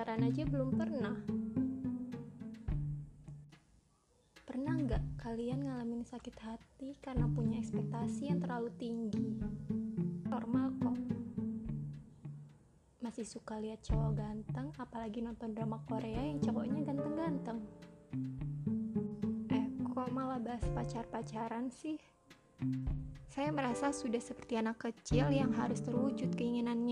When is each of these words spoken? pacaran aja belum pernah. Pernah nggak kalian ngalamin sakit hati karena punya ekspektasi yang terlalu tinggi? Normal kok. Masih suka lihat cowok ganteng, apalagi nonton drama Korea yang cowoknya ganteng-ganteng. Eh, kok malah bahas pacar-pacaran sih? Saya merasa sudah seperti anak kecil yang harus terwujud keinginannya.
pacaran 0.00 0.24
aja 0.24 0.48
belum 0.48 0.80
pernah. 0.80 1.12
Pernah 4.48 4.74
nggak 4.80 5.04
kalian 5.20 5.60
ngalamin 5.60 6.08
sakit 6.08 6.40
hati 6.40 6.96
karena 7.04 7.28
punya 7.28 7.60
ekspektasi 7.60 8.32
yang 8.32 8.40
terlalu 8.40 8.72
tinggi? 8.80 9.36
Normal 10.24 10.72
kok. 10.80 10.96
Masih 13.04 13.28
suka 13.28 13.60
lihat 13.60 13.84
cowok 13.84 14.16
ganteng, 14.16 14.72
apalagi 14.80 15.20
nonton 15.20 15.52
drama 15.52 15.84
Korea 15.84 16.32
yang 16.32 16.40
cowoknya 16.40 16.80
ganteng-ganteng. 16.80 17.60
Eh, 19.52 19.64
kok 19.84 20.08
malah 20.16 20.40
bahas 20.40 20.64
pacar-pacaran 20.72 21.68
sih? 21.68 22.00
Saya 23.30 23.54
merasa 23.54 23.94
sudah 23.94 24.18
seperti 24.18 24.58
anak 24.58 24.80
kecil 24.80 25.30
yang 25.30 25.54
harus 25.54 25.84
terwujud 25.84 26.32
keinginannya. 26.34 26.89